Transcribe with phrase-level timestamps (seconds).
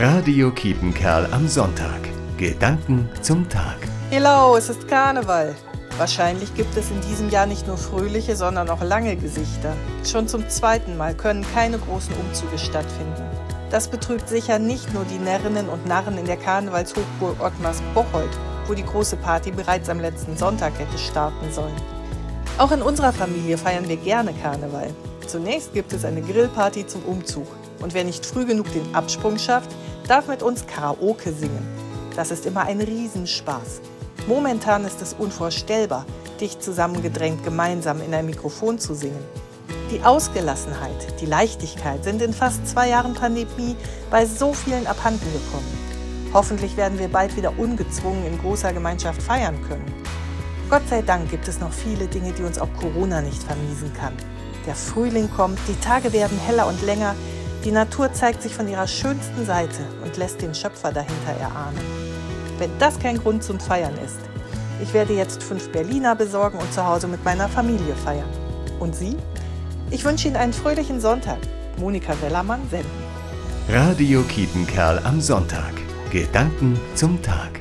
[0.00, 1.98] Radio Kiepenkerl am Sonntag.
[2.36, 3.78] Gedanken zum Tag.
[4.10, 5.56] Hello, es ist Karneval.
[5.96, 9.74] Wahrscheinlich gibt es in diesem Jahr nicht nur fröhliche, sondern auch lange Gesichter.
[10.04, 13.24] Schon zum zweiten Mal können keine großen Umzüge stattfinden.
[13.70, 18.38] Das betrübt sicher nicht nur die Närrinnen und Narren in der Karnevalshochburg Ottmars-Bocholt,
[18.68, 21.74] wo die große Party bereits am letzten Sonntag hätte starten sollen.
[22.56, 24.90] Auch in unserer Familie feiern wir gerne Karneval.
[25.26, 27.48] Zunächst gibt es eine Grillparty zum Umzug.
[27.80, 29.70] Und wer nicht früh genug den Absprung schafft,
[30.08, 31.66] darf mit uns Karaoke singen.
[32.16, 33.80] Das ist immer ein Riesenspaß.
[34.26, 36.06] Momentan ist es unvorstellbar,
[36.40, 39.22] dicht zusammengedrängt gemeinsam in ein Mikrofon zu singen.
[39.90, 43.76] Die Ausgelassenheit, die Leichtigkeit sind in fast zwei Jahren Pandemie
[44.10, 45.78] bei so vielen abhanden gekommen.
[46.32, 49.94] Hoffentlich werden wir bald wieder ungezwungen in großer Gemeinschaft feiern können.
[50.68, 54.12] Gott sei Dank gibt es noch viele Dinge, die uns auch Corona nicht vermiesen kann.
[54.66, 57.14] Der Frühling kommt, die Tage werden heller und länger,
[57.64, 61.80] die Natur zeigt sich von ihrer schönsten Seite und lässt den Schöpfer dahinter erahnen.
[62.58, 64.18] Wenn das kein Grund zum Feiern ist.
[64.80, 68.28] Ich werde jetzt fünf Berliner besorgen und zu Hause mit meiner Familie feiern.
[68.78, 69.16] Und Sie?
[69.90, 71.38] Ich wünsche Ihnen einen fröhlichen Sonntag.
[71.78, 72.90] Monika Wellermann senden.
[73.68, 75.72] Radio Kiepenkerl am Sonntag.
[76.10, 77.57] Gedanken zum Tag.